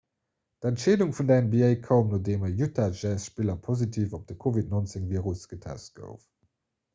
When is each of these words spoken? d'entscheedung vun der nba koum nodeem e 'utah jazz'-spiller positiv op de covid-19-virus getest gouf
d'entscheedung 0.65 1.11
vun 1.17 1.27
der 1.31 1.43
nba 1.47 1.67
koum 1.87 2.07
nodeem 2.13 2.45
e 2.47 2.49
'utah 2.61 2.95
jazz'-spiller 3.01 3.57
positiv 3.69 4.17
op 4.19 4.25
de 4.31 4.39
covid-19-virus 4.47 5.47
getest 5.53 5.95
gouf 6.03 6.27